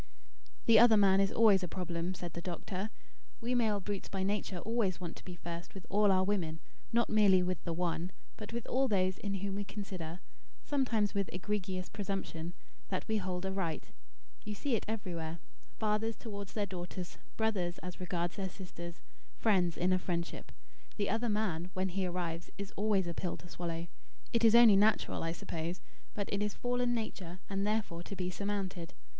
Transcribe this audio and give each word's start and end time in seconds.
"The 0.65 0.79
'other 0.79 0.97
man' 0.97 1.19
is 1.19 1.31
always 1.31 1.61
a 1.61 1.67
problem," 1.67 2.15
said 2.15 2.33
the 2.33 2.41
doctor. 2.41 2.89
"We 3.39 3.53
male 3.53 3.79
brutes, 3.79 4.09
by 4.09 4.23
nature, 4.23 4.57
always 4.57 4.99
want 4.99 5.15
to 5.17 5.23
be 5.23 5.35
first 5.35 5.75
with 5.75 5.85
all 5.91 6.11
our 6.11 6.23
women; 6.23 6.59
not 6.91 7.07
merely 7.07 7.43
with 7.43 7.63
the 7.65 7.71
one, 7.71 8.11
but 8.35 8.51
with 8.51 8.65
all 8.65 8.87
those 8.87 9.19
in 9.19 9.35
whom 9.35 9.53
we 9.53 9.63
consider, 9.63 10.19
sometimes 10.63 11.13
with 11.13 11.29
egregious 11.31 11.87
presumption, 11.87 12.55
that 12.87 13.07
we 13.07 13.17
hold 13.17 13.45
a 13.45 13.51
right. 13.51 13.89
You 14.43 14.55
see 14.55 14.73
it 14.75 14.85
everywhere, 14.87 15.37
fathers 15.77 16.15
towards 16.15 16.53
their 16.53 16.65
daughters, 16.65 17.19
brothers 17.37 17.77
as 17.83 17.99
regards 17.99 18.37
their 18.37 18.49
sisters, 18.49 19.01
friends 19.37 19.77
in 19.77 19.93
a 19.93 19.99
friendship. 19.99 20.51
The 20.97 21.11
'other 21.11 21.29
man,' 21.29 21.69
when 21.75 21.89
he 21.89 22.07
arrives, 22.07 22.49
is 22.57 22.73
always 22.75 23.05
a 23.05 23.13
pill 23.13 23.37
to 23.37 23.47
swallow. 23.49 23.85
It 24.33 24.43
is 24.43 24.55
only 24.55 24.77
natural, 24.77 25.21
I 25.21 25.31
suppose; 25.31 25.79
but 26.15 26.27
it 26.33 26.41
is 26.41 26.55
fallen 26.55 26.95
nature 26.95 27.37
and 27.47 27.67
therefore 27.67 28.01
to 28.01 28.15
be 28.15 28.31
surmounted. 28.31 28.95